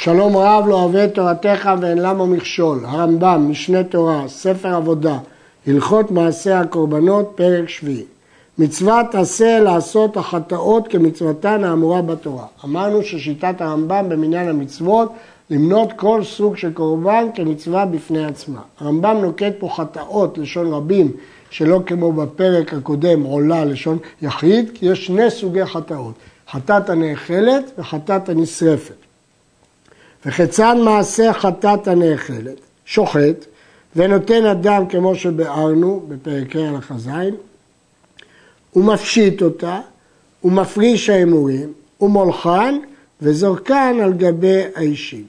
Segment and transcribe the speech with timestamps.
[0.00, 2.78] שלום רב לא אוהב את תורתך ואין למה מכשול.
[2.84, 5.18] הרמב"ם, משנה תורה, ספר עבודה,
[5.66, 8.04] הלכות מעשה הקורבנות, פרק שביעי.
[8.58, 12.46] מצוות עשה לעשות החטאות כמצוותן האמורה בתורה.
[12.64, 15.12] אמרנו ששיטת הרמב"ם במניין המצוות
[15.50, 18.60] למנות כל סוג של קורבן כמצווה בפני עצמה.
[18.80, 21.12] הרמב"ם נוקט פה חטאות, לשון רבים,
[21.50, 26.14] שלא כמו בפרק הקודם עולה לשון יחיד, כי יש שני סוגי חטאות,
[26.50, 29.07] חטאת הנאכלת וחטאת הנשרפת.
[30.26, 32.60] וכיצד מעשה חטאת הנאכלת?
[32.84, 33.44] שוחט
[33.96, 37.08] ונותן אדם כמו שביארנו ה' הלכה ז',
[38.72, 39.80] הוא מפשיט אותה,
[40.40, 42.78] הוא מפריש ההימורים, הוא מולחן
[43.22, 45.24] וזורקן על גבי האישים.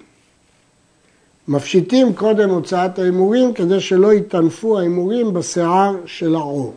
[1.48, 6.74] מפשיטים קודם הוצאת ההימורים כדי שלא יטנפו ההימורים בשיער של העור.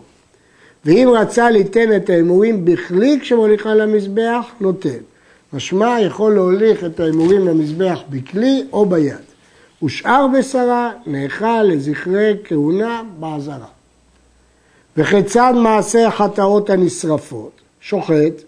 [0.84, 4.98] ואם רצה ליתן את ההימורים בכלי כשמוליכה למזבח, נותן.
[5.52, 9.16] משמע יכול להוליך את ההימורים למזבח בכלי או ביד.
[9.83, 13.67] ושאר בשרה נאכל לזכרי כהונה בעזרה.
[14.97, 17.50] וכיצד מעשה החטאות הנשרפות?
[17.80, 18.42] שוחט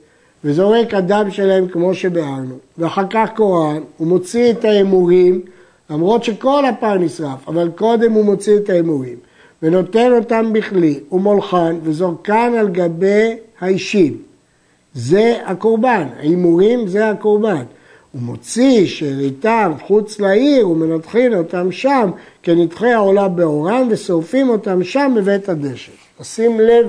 [0.44, 5.40] וזורק הדם שלהם כמו שביארנו, ואחר כך קוראן, הוא מוציא את ההימורים,
[5.90, 9.16] למרות שכל הפר נשרף, אבל קודם הוא מוציא את ההימורים,
[9.62, 14.18] ונותן אותם בכלי, ומולחן, וזורקן על גבי האישים.
[14.94, 17.62] זה הקורבן, ההימורים זה הקורבן.
[18.12, 22.10] הוא מוציא שאריתם חוץ לעיר ומנתחין אותם שם
[22.42, 25.92] כנדחי העולה באורם ושורפים אותם שם בבית הדשא.
[26.22, 26.86] שים לב,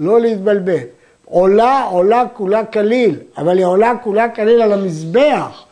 [0.00, 0.78] לא להתבלבל.
[1.24, 5.64] עולה, עולה כולה כליל, אבל היא עולה כולה כליל על המזבח,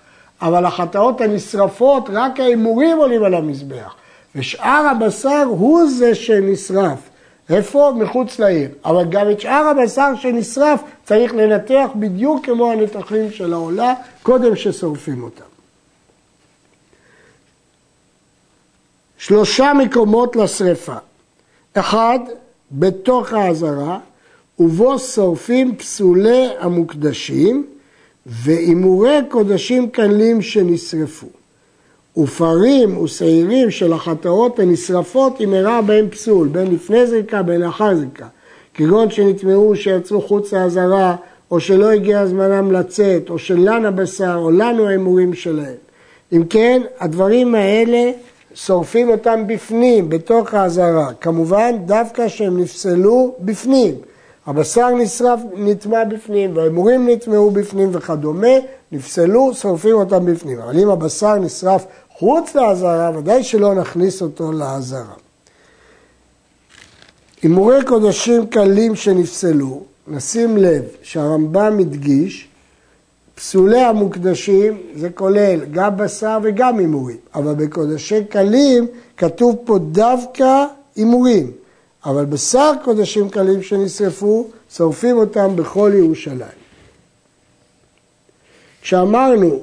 [0.42, 3.94] אבל החטאות הנשרפות, רק ההימורים עולים על המזבח.
[4.36, 6.98] ושאר הבשר הוא זה שנשרף.
[7.50, 7.92] איפה?
[7.96, 8.70] מחוץ לעיר.
[8.84, 15.22] אבל גם את שאר הבשר שנשרף צריך לנתח בדיוק כמו הנתחים של העולה, קודם ששורפים
[15.22, 15.44] אותם.
[19.18, 20.96] שלושה מקומות לשרפה.
[21.74, 22.18] אחד,
[22.72, 23.98] בתוך העזרה,
[24.58, 27.66] ובו שורפים פסולי המוקדשים
[28.26, 31.26] והימורי קודשים קלים שנשרפו.
[32.16, 38.26] ופרים ושעירים של החטאות הנשרפות אם אירע בהם פסול, בין לפני זריקה בין לאחר זריקה.
[38.74, 41.16] כגון שנטמעו שיצאו חוץ לעזרה,
[41.50, 45.74] או שלא הגיע זמנם לצאת, או שלן הבשר, או לנו ההימורים שלהם.
[46.32, 48.10] אם כן, הדברים האלה
[48.54, 51.12] שורפים אותם בפנים, בתוך העזרה.
[51.20, 53.94] כמובן, דווקא שהם נפסלו בפנים.
[54.46, 58.56] הבשר נשרף, נטמע בפנים, וההימורים נטמעו בפנים וכדומה,
[58.92, 60.58] נפסלו, שורפים אותם בפנים.
[60.58, 61.86] אבל אם הבשר נשרף
[62.18, 65.14] חוץ לעזרה, ודאי שלא נכניס אותו לעזרה.
[67.42, 72.48] הימורי קודשים קלים שנפסלו, נשים לב שהרמב"ם הדגיש,
[73.34, 80.64] פסולי המוקדשים זה כולל גם בשר וגם הימורים, אבל בקודשי קלים כתוב פה דווקא
[80.96, 81.52] הימורים,
[82.04, 84.46] אבל בשר קודשים קלים שנשרפו,
[84.76, 86.58] שורפים אותם בכל ירושלים.
[88.82, 89.60] כשאמרנו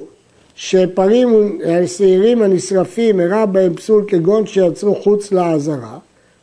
[0.56, 5.98] שפרים השעירים הנשרפים אירע בהם פסול כגון שיצרו חוץ לעזרה,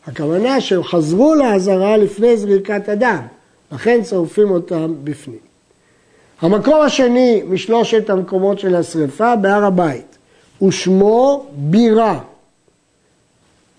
[0.08, 3.22] הכוונה שהם חזרו לעזרה לפני זריקת הדם,
[3.72, 5.52] לכן שורפים אותם בפנים.
[6.42, 10.18] המקום השני משלושת המקומות של השרפה בהר הבית,
[10.62, 12.20] ושמו בירה.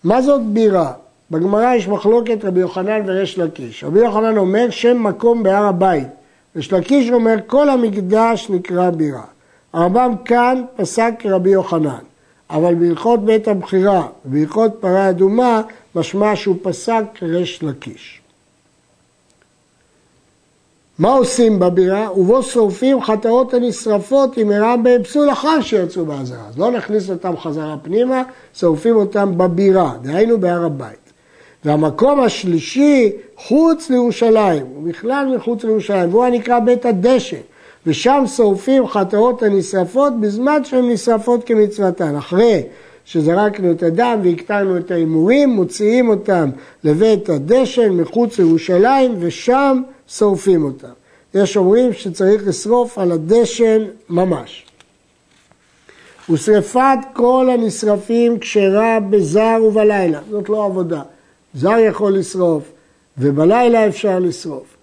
[0.04, 0.92] מה זאת בירה?
[1.30, 3.84] בגמרא יש מחלוקת רבי יוחנן וריש לקיש.
[3.84, 6.08] רבי יוחנן אומר שם מקום בהר הבית,
[6.56, 9.24] ריש לקיש אומר כל המקדש נקרא בירה.
[9.72, 11.98] הרמב"ם כאן פסק כרבי יוחנן,
[12.50, 15.62] אבל בהלכות בית הבחירה ובהלכות פרה אדומה
[15.94, 18.22] משמע שהוא פסק כריש לקיש.
[20.98, 22.12] מה עושים בבירה?
[22.18, 26.48] ובו שורפים חטאות הנשרפות אם אירע בהם פסול אחר שיצאו בעזרה.
[26.48, 28.22] אז לא נכניס אותם חזרה פנימה,
[28.54, 31.12] שורפים אותם בבירה, דהיינו בהר הבית.
[31.64, 37.36] והמקום השלישי חוץ לירושלים, ובכלל מחוץ לירושלים, והוא הנקרא בית הדשא.
[37.86, 42.16] ושם שורפים חטאות הנשרפות בזמן שהן נשרפות כמצוותן.
[42.16, 42.62] אחרי
[43.04, 46.50] שזרקנו את הדם והקטרנו את ההימורים, מוציאים אותם
[46.84, 50.92] לבית הדשן מחוץ לירושלים ושם שורפים אותם.
[51.34, 54.66] יש אומרים שצריך לשרוף על הדשן ממש.
[56.30, 61.02] ושרפת כל הנשרפים כשרה בזר ובלילה, זאת לא עבודה.
[61.54, 62.62] זר יכול לשרוף
[63.18, 64.81] ובלילה אפשר לשרוף.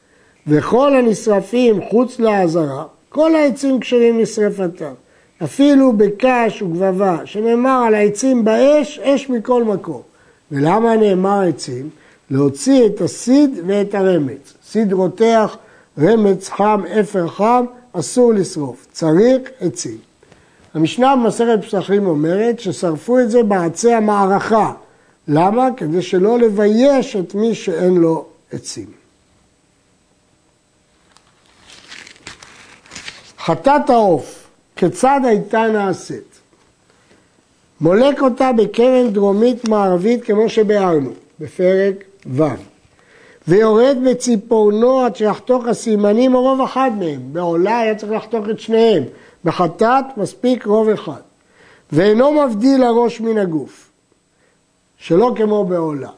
[0.50, 4.94] וכל הנשרפים חוץ לעזרה, כל העצים כשרים לשרפתם.
[5.44, 10.02] אפילו בקש וגבבה, שנאמר על העצים באש, אש מכל מקום.
[10.52, 11.90] ולמה נאמר עצים?
[12.32, 14.54] להוציא את הסיד ואת הרמץ.
[14.64, 15.58] סיד רותח,
[16.00, 18.88] רמץ חם, אפר חם, אסור לשרוף.
[18.92, 19.98] צריך עצים.
[20.74, 24.74] המשנה במסכת פסחים אומרת ששרפו את זה בעצי המערכה.
[25.28, 25.70] למה?
[25.78, 28.99] כדי שלא לבייש את מי שאין לו עצים.
[33.50, 36.40] חטאת העוף, כיצד הייתה נעשית?
[37.82, 41.10] מולק אותה בקרן דרומית מערבית כמו שביארנו,
[41.40, 42.44] בפרק ו',
[43.48, 47.20] ויורד בציפורנו עד שיחתוך הסימנים או רוב אחד מהם.
[47.32, 49.04] בעולה היה צריך לחתוך את שניהם,
[49.46, 51.22] בחטאת מספיק רוב אחד.
[51.92, 53.90] ואינו מבדיל הראש מן הגוף,
[54.98, 56.12] שלא כמו בעולה.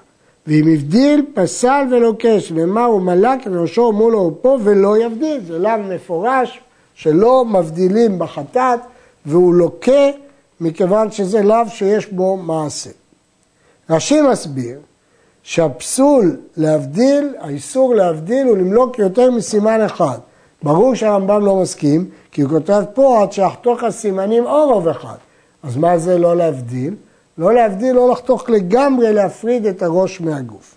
[0.48, 5.40] ואם הבדיל, פסל ולוקש, ומה הוא מלק ראשו מול עורפו ולא יבדיל.
[5.48, 6.62] זה לאו מפורש
[7.02, 8.80] שלא מבדילים בחטאת
[9.26, 10.10] והוא לוקה
[10.60, 12.90] מכיוון שזה לאו שיש בו מעשה.
[13.90, 14.80] רש"י מסביר
[15.44, 20.18] שהפסול להבדיל, האיסור להבדיל הוא למלוק יותר מסימן אחד.
[20.64, 25.18] ברור שהרמב"ם לא מסכים, כי הוא כותב פה עד שיחתוך הסימנים או רוב אחד.
[25.64, 26.96] אז מה זה לא להבדיל?
[27.38, 30.76] לא להבדיל, לא לחתוך לגמרי, להפריד את הראש מהגוף.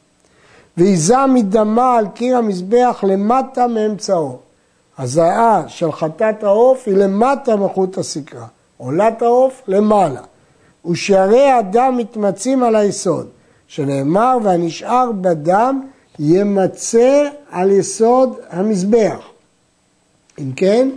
[0.77, 4.44] ועיזה מדמה על קיר המזבח למטה מאמצעו.
[4.99, 8.47] הזעה של חטאת העוף היא למטה מחוט הסקרה,
[8.77, 10.21] עולת העוף למעלה.
[10.91, 13.27] ושערי הדם מתמצים על היסוד,
[13.67, 15.81] שנאמר והנשאר בדם
[16.19, 19.19] ימצא על יסוד המזבח.
[20.39, 20.89] אם כן,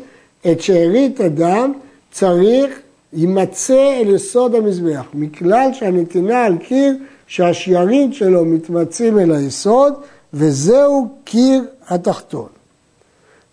[0.51, 1.73] את שארית הדם
[2.11, 2.79] צריך
[3.13, 6.97] יימצא אל יסוד המזבח, מכלל שהנתינה על קיר
[7.27, 9.93] שהשיירים שלו מתמצים אל היסוד,
[10.33, 12.56] וזהו קיר התחתון.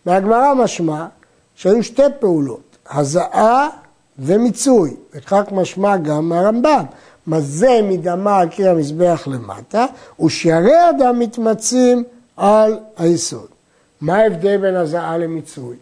[0.07, 1.07] מהגמרא משמע
[1.55, 3.69] שהיו שתי פעולות, הזעה
[4.19, 6.85] ומיצוי, וכך משמע גם מהרמב"ם.
[7.27, 9.87] מזה מדמה על קיר המזבח למטה,
[10.21, 12.05] ושערי הדם מתמצים
[12.37, 13.47] על היסוד.
[14.01, 15.77] מה ההבדל בין הזעה למיצוי?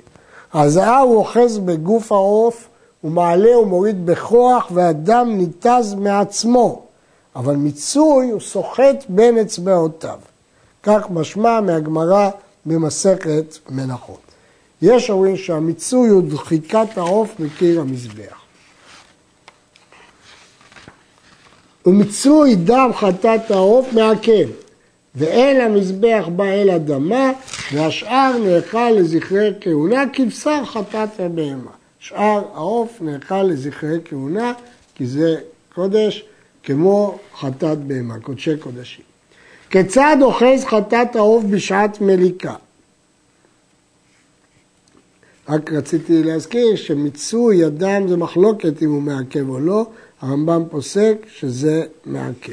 [0.55, 2.69] הזעה הוא אוחז בגוף העוף,
[3.01, 6.83] הוא מעלה ומוריד בכוח והדם ניתז מעצמו,
[7.37, 10.19] אבל מיצוי הוא סוחט בין אצבעותיו.
[10.83, 12.31] כך משמע מהגמרא
[12.67, 14.20] במסכת מנחות.
[14.82, 18.43] יש אומרים שהמיצוי הוא דחיקת העוף מקיר המזבח.
[21.87, 24.49] ומיצוי דם חטאת העוף מעכב,
[25.14, 27.32] ואין המזבח בא אל אדמה,
[27.73, 31.70] והשאר נאכל לזכרי כהונה, כבשר חטאת הבהמה.
[31.99, 34.53] שאר העוף נאכל לזכרי כהונה,
[34.94, 35.37] כי זה
[35.75, 36.25] קודש
[36.62, 39.12] כמו חטאת בהמה, קודשי קודשים.
[39.73, 42.55] כיצד אוחז חטאת העוף בשעת מליקה?
[45.49, 49.87] רק רציתי להזכיר שמיצוי אדם זה מחלוקת אם הוא מעכב או לא,
[50.21, 52.53] הרמב"ם פוסק שזה מעכב.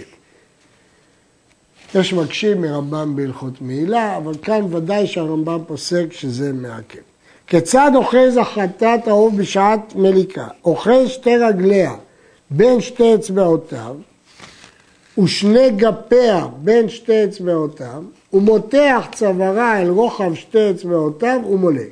[1.96, 7.00] יש מקשים מרמב"ם בהלכות מעילה, אבל כאן ודאי שהרמב"ם פוסק שזה מעכב.
[7.48, 10.48] כיצד אוחז החטאת העוף בשעת מליקה?
[10.66, 11.96] אוחז שתי רגליה
[12.50, 13.96] בין שתי אצבעותיו
[15.18, 18.04] ושני גפיה בין שתי אצבעותיו
[18.34, 21.92] ומותח צווארה אל רוחב שתי אצבעותיו ומולק.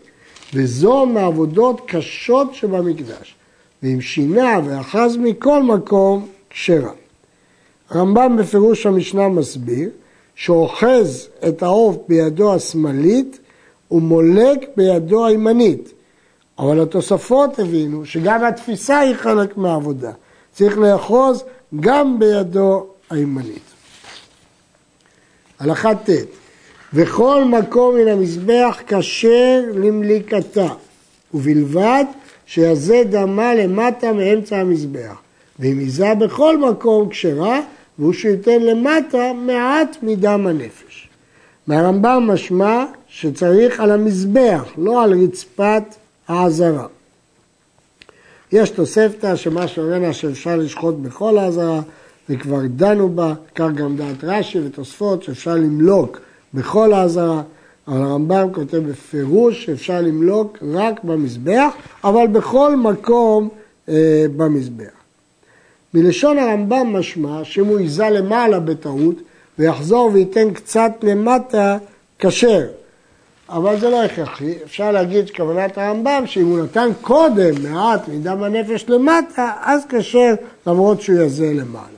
[0.53, 3.35] וזו מעבודות קשות שבמקדש.
[3.83, 6.91] ואם שינה ואחז מכל מקום, כשרה.
[7.89, 9.89] הרמב"ם בפירוש המשנה מסביר
[10.35, 13.39] שאוחז את העוף בידו השמאלית
[13.91, 15.93] ומולק בידו הימנית.
[16.59, 20.11] אבל התוספות הבינו שגם התפיסה היא חלק מהעבודה.
[20.53, 21.43] צריך לאחוז
[21.79, 23.61] גם בידו הימנית.
[25.59, 26.09] הלכה ט'
[26.93, 30.67] וכל מקום מן המזבח כשר למליקתה,
[31.33, 32.05] ובלבד
[32.45, 35.15] שיזה דמה למטה מאמצע המזבח.
[35.59, 37.59] ואם יזה בכל מקום כשרה,
[37.99, 41.09] והוא שייתן למטה מעט מדם הנפש.
[41.67, 45.83] מהרמב"ם משמע שצריך על המזבח, לא על רצפת
[46.27, 46.87] העזרה.
[48.51, 51.81] יש תוספתא שמה שאומרנה שאפשר לשחוט בכל העזרה,
[52.29, 56.19] וכבר דנו בה, כך גם דעת רש"י ותוספות, שאפשר למלוק
[56.53, 57.41] בכל העזרה,
[57.87, 63.49] אבל הרמב"ם כותב בפירוש שאפשר למלוק רק במזבח, אבל בכל מקום
[63.89, 64.97] אה, במזבח.
[65.93, 69.15] מלשון הרמב"ם משמע שאם הוא ייזה למעלה בטעות
[69.59, 71.77] ויחזור וייתן קצת למטה,
[72.19, 72.67] כשר.
[73.49, 78.85] אבל זה לא הכרחי, אפשר להגיד שכוונת הרמב"ם שאם הוא נתן קודם מעט מדם הנפש
[78.87, 80.33] למטה, אז כשר
[80.67, 81.96] למרות שהוא יזה למעלה.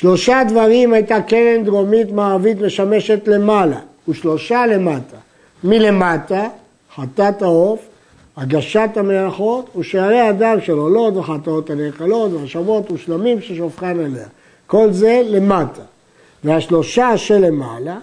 [0.00, 3.78] שלושה דברים הייתה קרן דרומית מערבית משמשת למעלה,
[4.08, 5.16] ושלושה למטה.
[5.64, 6.48] מלמטה,
[6.94, 7.86] חטאת העוף,
[8.36, 14.26] הגשת המלאכות ושערי הדם של עולות וחטאות הנאכלות והשבות ושלמים ששופכן עליה.
[14.66, 15.82] כל זה למטה.
[16.44, 17.98] והשלושה שלמעלה,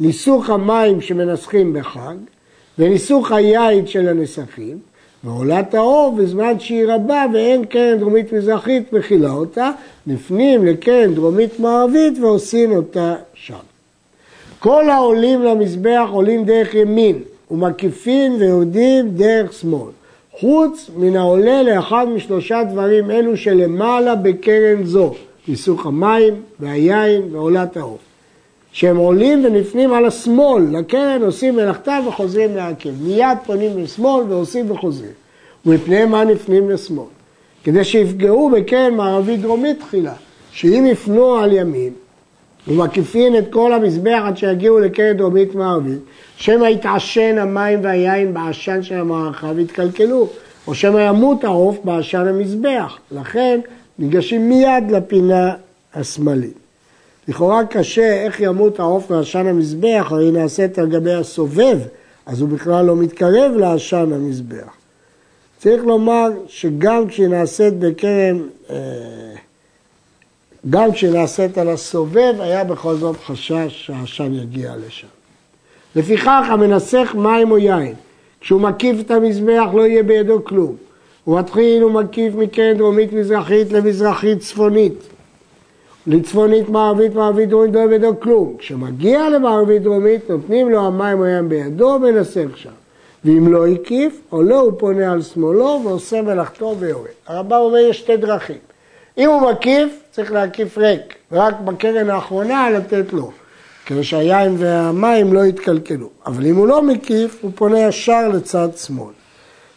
[0.00, 2.16] ניסוך המים שמנסחים בחג,
[2.78, 4.78] וניסוך היין של הנסכים,
[5.24, 9.70] ועולת האור בזמן שהיא רבה ואין קרן דרומית מזרחית מכילה אותה,
[10.06, 13.54] נפנים לקרן דרומית מערבית ועושים אותה שם.
[14.58, 17.18] כל העולים למזבח עולים דרך ימין
[17.50, 19.90] ומקיפין ויורדים דרך שמאל.
[20.32, 25.14] חוץ מן העולה לאחד משלושה דברים אלו שלמעלה בקרן זו,
[25.48, 28.09] ניסוך המים והיין ועולת העוף.
[28.72, 32.90] שהם עולים ונפנים על השמאל לקרן, עושים מלאכתם וחוזרים לעקב.
[33.02, 35.10] מיד פונים לשמאל ועושים וחוזרים.
[35.66, 37.06] ומפני מה נפנים לשמאל?
[37.64, 40.14] כדי שיפגעו בקרן מערבית דרומית תחילה,
[40.52, 41.92] שאם יפנו על ימין
[42.68, 45.98] ומקיפין את כל המזבח עד שיגיעו לקרן דרומית מערבית,
[46.36, 50.28] שמא יתעשן המים והיין בעשן של המערכה ויתקלקלו,
[50.66, 52.98] או שמא ימות העוף בעשן המזבח.
[53.12, 53.60] לכן
[53.98, 55.54] ניגשים מיד לפינה
[55.94, 56.59] השמאלית.
[57.28, 61.78] לכאורה קשה איך ימות העוף מעשן המזבח, הרי נעשית על גבי הסובב,
[62.26, 64.72] אז הוא בכלל לא מתקרב לעשן המזבח.
[65.58, 68.76] צריך לומר שגם כשהיא נעשית בקרן, אה,
[70.70, 75.06] גם כשהיא נעשית על הסובב, היה בכל זאת חשש שהעשן יגיע לשם.
[75.96, 77.94] לפיכך המנסח מים או יין,
[78.40, 80.76] כשהוא מקיף את המזבח לא יהיה בידו כלום.
[81.24, 84.94] הוא מתחיל ומקיף מקרן דרומית מזרחית למזרחית צפונית.
[86.06, 88.56] לצפונית מערבית מערבית דרומית לא בידו כלום.
[88.58, 92.70] כשמגיע למערבית דרומית נותנים לו המים או ים בידו ומנסח שם.
[93.24, 97.06] ואם לא הקיף, עולה הוא פונה על שמאלו ועושה מלאכתו ויורד.
[97.26, 98.56] הרמב"ם אומר יש שתי דרכים.
[99.18, 103.30] אם הוא מקיף, צריך להקיף ריק, ורק בקרן האחרונה לתת לו.
[103.86, 106.08] כדי שהיין והמים לא יתקלקלו.
[106.26, 109.19] אבל אם הוא לא מקיף, הוא פונה ישר לצד שמאל.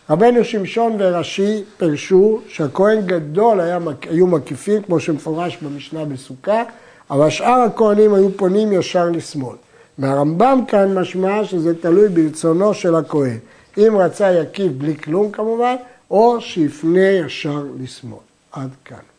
[0.10, 3.80] רבנו שמשון ורש"י פירשו שהכהן גדול היה,
[4.10, 6.64] היו מקיפים, כמו שמפורש במשנה בסוכה,
[7.10, 9.56] אבל שאר הכהנים היו פונים ישר לשמאל.
[9.98, 13.38] מהרמב"ם כאן משמע שזה תלוי ברצונו של הכהן.
[13.78, 15.76] אם רצה יקיף בלי כלום כמובן,
[16.12, 18.20] או שיפנה ישר לשמאל.
[18.52, 19.13] עד כאן.